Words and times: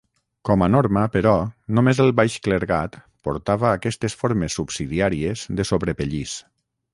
Com 0.47 0.61
a 0.65 0.67
norma, 0.75 1.01
però, 1.15 1.33
només 1.79 2.01
el 2.05 2.09
baix 2.19 2.37
clergat 2.47 2.97
portava 3.29 3.69
aquestes 3.73 4.17
formes 4.23 4.57
subsidiàries 4.61 5.45
de 5.61 5.67
sobrepellís. 5.73 6.35